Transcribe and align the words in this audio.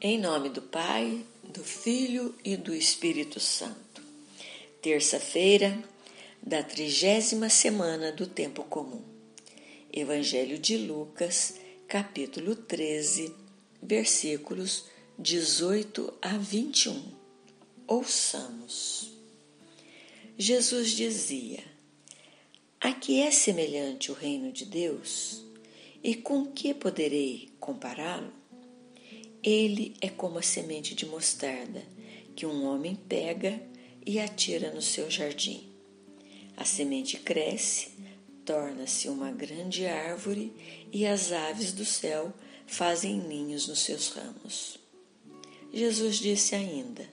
Em 0.00 0.16
nome 0.16 0.48
do 0.48 0.62
Pai, 0.62 1.26
do 1.42 1.64
Filho 1.64 2.32
e 2.44 2.56
do 2.56 2.72
Espírito 2.72 3.40
Santo. 3.40 4.00
Terça-feira 4.80 5.76
da 6.40 6.62
trigésima 6.62 7.48
semana 7.48 8.12
do 8.12 8.24
Tempo 8.24 8.62
Comum. 8.62 9.02
Evangelho 9.92 10.56
de 10.56 10.76
Lucas, 10.76 11.56
capítulo 11.88 12.54
13, 12.54 13.34
versículos 13.82 14.84
18 15.18 16.14
a 16.22 16.38
21. 16.38 17.02
Ouçamos. 17.88 19.10
Jesus 20.38 20.92
dizia: 20.92 21.64
A 22.80 22.92
que 22.92 23.20
é 23.20 23.32
semelhante 23.32 24.12
o 24.12 24.14
reino 24.14 24.52
de 24.52 24.64
Deus? 24.64 25.42
E 26.04 26.14
com 26.14 26.46
que 26.46 26.72
poderei 26.72 27.48
compará-lo? 27.58 28.37
Ele 29.42 29.94
é 30.00 30.08
como 30.08 30.38
a 30.38 30.42
semente 30.42 30.94
de 30.94 31.06
mostarda 31.06 31.82
que 32.34 32.44
um 32.44 32.66
homem 32.66 32.96
pega 32.96 33.60
e 34.04 34.18
atira 34.18 34.72
no 34.72 34.82
seu 34.82 35.10
jardim. 35.10 35.68
A 36.56 36.64
semente 36.64 37.16
cresce, 37.18 37.90
torna-se 38.44 39.08
uma 39.08 39.30
grande 39.30 39.86
árvore 39.86 40.52
e 40.92 41.06
as 41.06 41.30
aves 41.30 41.72
do 41.72 41.84
céu 41.84 42.32
fazem 42.66 43.18
ninhos 43.18 43.68
nos 43.68 43.80
seus 43.80 44.08
ramos. 44.08 44.78
Jesus 45.72 46.16
disse 46.16 46.54
ainda: 46.54 47.06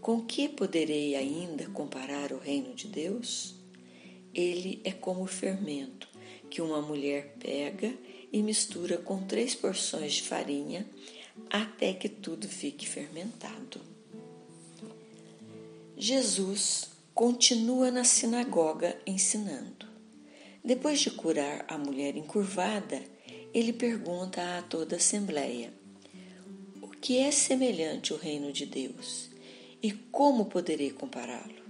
Com 0.00 0.22
que 0.22 0.48
poderei 0.48 1.14
ainda 1.14 1.68
comparar 1.68 2.32
o 2.32 2.38
reino 2.38 2.74
de 2.74 2.86
Deus? 2.86 3.54
Ele 4.32 4.80
é 4.84 4.92
como 4.92 5.24
o 5.24 5.26
fermento 5.26 6.08
que 6.48 6.62
uma 6.62 6.80
mulher 6.80 7.34
pega 7.38 7.92
e 8.32 8.42
mistura 8.42 8.96
com 8.96 9.26
três 9.26 9.54
porções 9.54 10.14
de 10.14 10.22
farinha 10.22 10.88
até 11.48 11.92
que 11.92 12.08
tudo 12.08 12.48
fique 12.48 12.88
fermentado. 12.88 13.80
Jesus 15.96 16.90
continua 17.14 17.90
na 17.90 18.04
sinagoga 18.04 18.98
ensinando. 19.06 19.86
Depois 20.64 21.00
de 21.00 21.10
curar 21.10 21.64
a 21.68 21.78
mulher 21.78 22.16
encurvada, 22.16 23.02
ele 23.52 23.72
pergunta 23.72 24.58
a 24.58 24.62
toda 24.62 24.96
a 24.96 24.98
assembleia: 24.98 25.72
O 26.80 26.88
que 26.88 27.18
é 27.18 27.30
semelhante 27.30 28.12
ao 28.12 28.18
reino 28.18 28.52
de 28.52 28.66
Deus 28.66 29.30
e 29.82 29.92
como 29.92 30.46
poderei 30.46 30.90
compará-lo? 30.90 31.60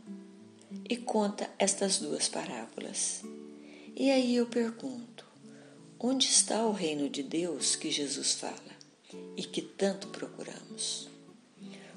E 0.88 0.96
conta 0.96 1.50
estas 1.58 1.98
duas 1.98 2.28
parábolas. 2.28 3.22
E 3.96 4.10
aí 4.10 4.36
eu 4.36 4.46
pergunto: 4.46 5.26
onde 5.98 6.26
está 6.26 6.64
o 6.64 6.72
reino 6.72 7.08
de 7.08 7.22
Deus 7.22 7.76
que 7.76 7.90
Jesus 7.90 8.34
fala? 8.34 8.79
E 9.36 9.42
que 9.42 9.62
tanto 9.62 10.08
procuramos. 10.08 11.08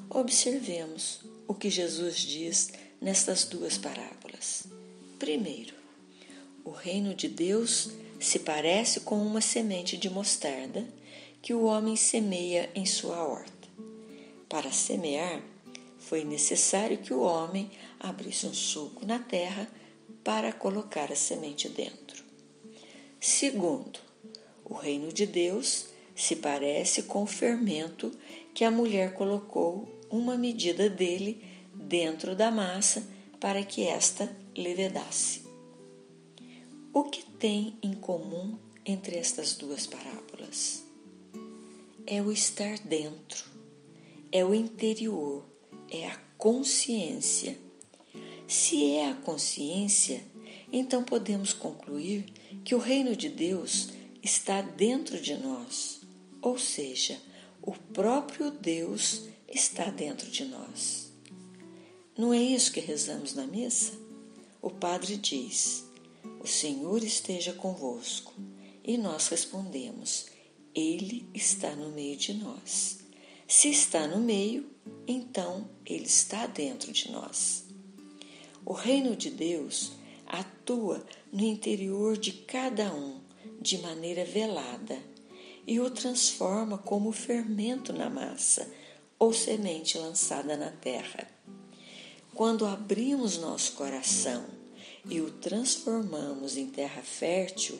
Observemos 0.09 1.21
o 1.47 1.53
que 1.53 1.69
Jesus 1.69 2.17
diz 2.19 2.71
nestas 3.01 3.45
duas 3.45 3.77
parábolas. 3.77 4.65
Primeiro, 5.19 5.75
o 6.63 6.71
reino 6.71 7.13
de 7.13 7.27
Deus 7.27 7.89
se 8.19 8.39
parece 8.39 9.01
com 9.01 9.21
uma 9.21 9.41
semente 9.41 9.97
de 9.97 10.09
mostarda 10.09 10.87
que 11.41 11.53
o 11.53 11.63
homem 11.63 11.95
semeia 11.95 12.69
em 12.73 12.85
sua 12.85 13.21
horta. 13.21 13.67
Para 14.47 14.71
semear, 14.71 15.41
foi 15.99 16.23
necessário 16.23 16.97
que 16.99 17.13
o 17.13 17.21
homem 17.21 17.71
abrisse 17.99 18.45
um 18.45 18.53
sulco 18.53 19.05
na 19.05 19.19
terra 19.19 19.69
para 20.23 20.53
colocar 20.53 21.11
a 21.11 21.15
semente 21.15 21.67
dentro. 21.67 22.23
Segundo, 23.19 23.99
o 24.63 24.73
reino 24.73 25.11
de 25.11 25.25
Deus 25.25 25.87
se 26.15 26.35
parece 26.35 27.03
com 27.03 27.23
o 27.23 27.27
fermento 27.27 28.11
que 28.53 28.63
a 28.63 28.71
mulher 28.71 29.13
colocou 29.13 29.87
uma 30.09 30.37
medida 30.37 30.89
dele 30.89 31.43
dentro 31.73 32.35
da 32.35 32.51
massa 32.51 33.03
para 33.39 33.63
que 33.63 33.83
esta 33.83 34.35
levedasse. 34.55 35.41
O 36.93 37.03
que 37.05 37.23
tem 37.23 37.75
em 37.81 37.93
comum 37.93 38.57
entre 38.85 39.17
estas 39.17 39.55
duas 39.55 39.87
parábolas? 39.87 40.83
É 42.05 42.21
o 42.21 42.31
estar 42.31 42.77
dentro, 42.79 43.45
é 44.31 44.45
o 44.45 44.53
interior, 44.53 45.43
é 45.89 46.07
a 46.07 46.15
consciência. 46.37 47.57
Se 48.47 48.91
é 48.91 49.09
a 49.09 49.15
consciência, 49.15 50.23
então 50.71 51.03
podemos 51.03 51.53
concluir 51.53 52.25
que 52.63 52.75
o 52.75 52.79
reino 52.79 53.15
de 53.15 53.29
Deus 53.29 53.89
está 54.21 54.61
dentro 54.61 55.19
de 55.19 55.35
nós 55.35 56.02
ou 56.43 56.57
seja, 56.59 57.19
o 57.61 57.71
próprio 57.71 58.51
Deus 58.51 59.21
está 59.47 59.85
dentro 59.89 60.29
de 60.29 60.43
nós. 60.43 61.09
Não 62.17 62.33
é 62.33 62.41
isso 62.41 62.73
que 62.73 62.81
rezamos 62.81 63.33
na 63.33 63.47
missa? 63.47 63.93
O 64.61 64.69
Padre 64.69 65.15
diz: 65.15 65.85
O 66.41 66.45
Senhor 66.45 67.01
esteja 67.01 67.53
convosco. 67.53 68.33
E 68.83 68.97
nós 68.97 69.29
respondemos: 69.29 70.25
Ele 70.75 71.25
está 71.33 71.73
no 71.77 71.89
meio 71.89 72.17
de 72.17 72.33
nós. 72.33 72.99
Se 73.47 73.69
está 73.69 74.05
no 74.05 74.19
meio, 74.19 74.69
então 75.07 75.69
Ele 75.85 76.05
está 76.05 76.45
dentro 76.45 76.91
de 76.91 77.09
nós. 77.09 77.63
O 78.65 78.73
reino 78.73 79.15
de 79.15 79.29
Deus 79.29 79.93
atua 80.27 81.05
no 81.31 81.43
interior 81.45 82.17
de 82.17 82.33
cada 82.33 82.93
um 82.93 83.21
de 83.61 83.77
maneira 83.77 84.25
velada 84.25 85.13
e 85.65 85.79
o 85.79 85.89
transforma 85.89 86.77
como 86.77 87.11
fermento 87.11 87.93
na 87.93 88.09
massa 88.09 88.69
ou 89.17 89.33
semente 89.33 89.97
lançada 89.97 90.57
na 90.57 90.69
terra. 90.69 91.27
Quando 92.35 92.65
abrimos 92.65 93.37
nosso 93.37 93.73
coração 93.73 94.43
e 95.09 95.21
o 95.21 95.31
transformamos 95.31 96.57
em 96.57 96.67
terra 96.67 97.01
fértil 97.01 97.79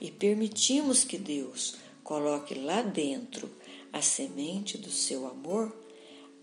e 0.00 0.10
permitimos 0.10 1.04
que 1.04 1.16
Deus 1.16 1.76
coloque 2.02 2.54
lá 2.54 2.82
dentro 2.82 3.50
a 3.92 4.02
semente 4.02 4.76
do 4.76 4.90
seu 4.90 5.26
amor, 5.26 5.74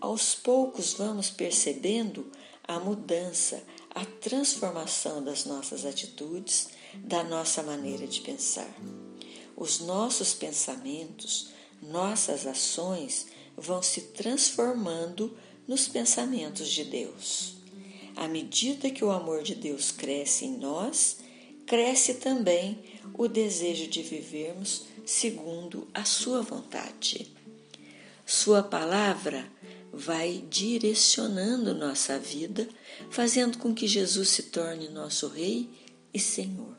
aos 0.00 0.34
poucos 0.34 0.94
vamos 0.94 1.30
percebendo 1.30 2.30
a 2.66 2.80
mudança, 2.80 3.62
a 3.94 4.04
transformação 4.04 5.22
das 5.22 5.44
nossas 5.44 5.84
atitudes, 5.84 6.70
da 6.96 7.22
nossa 7.22 7.62
maneira 7.62 8.06
de 8.06 8.20
pensar 8.20 8.72
os 9.60 9.78
nossos 9.78 10.32
pensamentos, 10.32 11.50
nossas 11.82 12.46
ações 12.46 13.26
vão 13.54 13.82
se 13.82 14.00
transformando 14.00 15.36
nos 15.68 15.86
pensamentos 15.86 16.70
de 16.70 16.82
Deus. 16.82 17.56
À 18.16 18.26
medida 18.26 18.90
que 18.90 19.04
o 19.04 19.10
amor 19.10 19.42
de 19.42 19.54
Deus 19.54 19.92
cresce 19.92 20.46
em 20.46 20.56
nós, 20.56 21.18
cresce 21.66 22.14
também 22.14 22.82
o 23.12 23.28
desejo 23.28 23.86
de 23.86 24.02
vivermos 24.02 24.86
segundo 25.04 25.86
a 25.92 26.06
Sua 26.06 26.40
vontade. 26.40 27.30
Sua 28.24 28.62
palavra 28.62 29.46
vai 29.92 30.42
direcionando 30.48 31.74
nossa 31.74 32.18
vida, 32.18 32.66
fazendo 33.10 33.58
com 33.58 33.74
que 33.74 33.86
Jesus 33.86 34.30
se 34.30 34.44
torne 34.44 34.88
nosso 34.88 35.28
Rei 35.28 35.68
e 36.14 36.18
Senhor, 36.18 36.74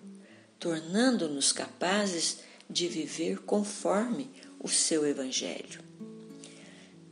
tornando-nos 0.59 1.51
capazes 1.51 2.49
de 2.71 2.87
viver 2.87 3.39
conforme 3.41 4.29
o 4.59 4.67
seu 4.67 5.05
Evangelho. 5.05 5.81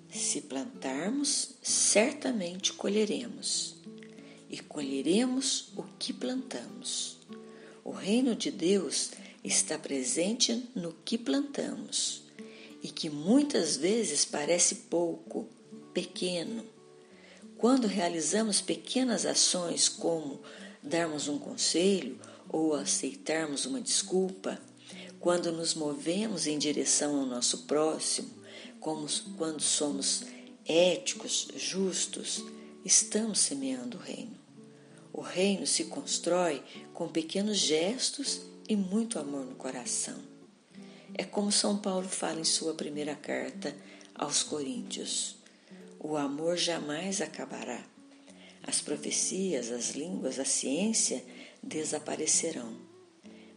Se 0.10 0.42
plantarmos, 0.42 1.56
certamente 1.62 2.74
colheremos, 2.74 3.76
e 4.50 4.60
colheremos 4.60 5.72
o 5.76 5.84
que 6.00 6.12
plantamos. 6.12 7.18
O 7.84 7.92
reino 7.92 8.36
de 8.36 8.50
Deus 8.50 9.12
está 9.44 9.78
presente 9.78 10.68
no 10.74 10.94
que 11.06 11.18
plantamos, 11.18 12.24
e 12.82 12.88
que 12.88 13.10
muitas 13.10 13.76
vezes 13.78 14.26
parece 14.26 14.76
pouco, 14.76 15.48
pequeno. 15.94 16.64
Quando 17.58 17.88
realizamos 17.88 18.62
pequenas 18.62 19.26
ações 19.26 19.90
como 19.90 20.42
darmos 20.82 21.28
um 21.28 21.38
conselho 21.38 22.18
ou 22.48 22.74
aceitarmos 22.74 23.66
uma 23.66 23.82
desculpa, 23.82 24.60
quando 25.20 25.52
nos 25.52 25.74
movemos 25.74 26.48
em 26.48 26.58
direção 26.58 27.20
ao 27.20 27.26
nosso 27.26 27.60
próximo, 27.60 28.30
como 28.80 29.06
quando 29.38 29.62
somos 29.62 30.24
éticos, 30.66 31.50
justos, 31.56 32.44
estamos 32.86 33.40
semeando 33.40 33.98
o 33.98 34.02
reino. 34.02 34.38
O 35.12 35.22
reino 35.22 35.68
se 35.68 35.86
constrói 35.86 36.64
com 36.94 37.10
pequenos 37.10 37.58
gestos 37.58 38.42
e 38.68 38.76
muito 38.76 39.20
amor 39.20 39.46
no 39.46 39.56
coração. 39.56 40.18
É 41.14 41.24
como 41.24 41.52
São 41.52 41.78
Paulo 41.78 42.08
fala 42.08 42.40
em 42.40 42.46
sua 42.46 42.74
primeira 42.74 43.16
carta 43.16 43.76
aos 44.16 44.44
Coríntios: 44.44 45.36
o 46.00 46.16
amor 46.16 46.56
jamais 46.56 47.20
acabará. 47.20 47.84
As 48.64 48.80
profecias, 48.80 49.72
as 49.72 49.92
línguas, 49.92 50.40
a 50.40 50.46
ciência 50.46 51.26
desaparecerão 51.62 52.89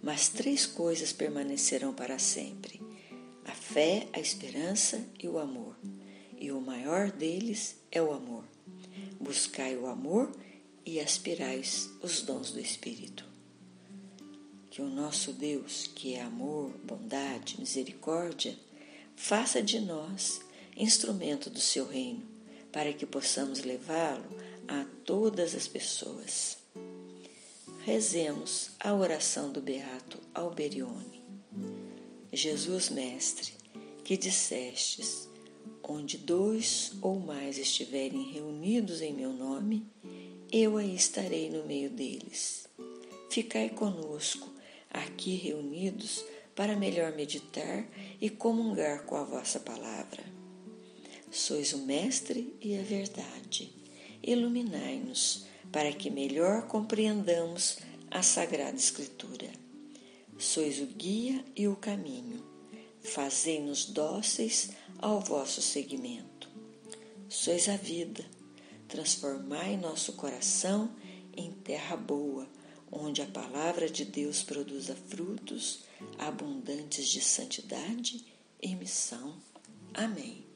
mas 0.03 0.29
três 0.29 0.67
coisas 0.67 1.13
permanecerão 1.13 1.95
para 1.95 2.19
sempre: 2.19 2.81
a 3.45 3.53
fé, 3.53 4.09
a 4.13 4.19
esperança 4.19 5.05
e 5.19 5.29
o 5.29 5.39
amor. 5.39 5.77
e 6.39 6.51
o 6.51 6.61
maior 6.61 7.13
deles 7.13 7.77
é 7.91 8.03
o 8.03 8.13
amor. 8.13 8.45
Buscai 9.21 9.77
o 9.77 9.87
amor 9.87 10.35
e 10.85 10.99
aspirais 10.99 11.89
os 12.03 12.23
dons 12.23 12.51
do 12.51 12.59
Espírito. 12.59 13.25
Que 14.69 14.83
o 14.83 14.89
nosso 14.89 15.33
Deus, 15.33 15.89
que 15.95 16.15
é 16.15 16.23
amor, 16.23 16.73
bondade, 16.83 17.61
misericórdia, 17.61 18.59
faça 19.15 19.63
de 19.63 19.79
nós 19.79 20.41
instrumento 20.77 21.49
do 21.49 21.61
seu 21.61 21.87
reino, 21.87 22.27
para 22.73 22.93
que 22.93 23.07
possamos 23.07 23.63
levá-lo 23.63 24.25
a 24.67 24.85
todas 25.05 25.55
as 25.55 25.69
pessoas. 25.69 26.62
Rezemos 27.85 28.71
a 28.79 28.95
oração 28.95 29.51
do 29.51 29.61
Beato 29.61 30.21
Alberione. 30.33 31.21
Jesus 32.33 32.89
Mestre, 32.91 33.55
que 34.05 34.17
dissestes, 34.17 35.29
onde 35.83 36.17
dois 36.17 36.93
ou 37.03 37.19
mais 37.19 37.59
estiverem 37.59 38.31
reunidos 38.31 39.01
em 39.01 39.13
meu 39.13 39.33
nome, 39.33 39.85
eu 40.53 40.77
aí 40.77 40.95
estarei 40.95 41.51
no 41.51 41.67
meio 41.67 41.91
deles. 41.91 42.69
Ficai 43.29 43.69
conosco, 43.69 44.49
aqui 44.89 45.35
reunidos, 45.35 46.25
para 46.55 46.77
melhor 46.77 47.17
meditar 47.17 47.85
e 48.21 48.31
comungar 48.31 49.07
com 49.07 49.17
a 49.17 49.25
vossa 49.25 49.59
palavra. 49.59 50.23
Sois 51.33 51.73
o 51.73 51.79
Mestre 51.79 52.55
e 52.61 52.79
a 52.79 52.83
verdade. 52.83 53.75
Iluminai-nos 54.23 55.51
para 55.73 55.93
que 55.93 56.11
melhor 56.11 56.67
compreendamos 56.67 57.79
a 58.11 58.23
Sagrada 58.23 58.77
Escritura. 58.77 59.51
Sois 60.39 60.79
o 60.81 60.87
guia 60.87 61.43
e 61.57 61.67
o 61.67 61.75
caminho. 61.75 62.45
Fazei-nos 63.01 63.87
dóceis 63.87 64.71
ao 64.99 65.21
vosso 65.21 65.63
seguimento. 65.63 66.49
Sois 67.29 67.69
a 67.69 67.77
vida. 67.77 68.25
Transformai 68.87 69.77
nosso 69.77 70.13
coração 70.13 70.95
em 71.35 71.51
terra 71.51 71.97
boa, 71.97 72.47
onde 72.91 73.23
a 73.23 73.27
palavra 73.27 73.89
de 73.89 74.05
Deus 74.05 74.43
produza 74.43 74.95
frutos 74.95 75.85
abundantes 76.19 77.09
de 77.09 77.23
santidade 77.23 78.25
e 78.61 78.77
missão. 78.77 79.35
Amém. 79.95 80.52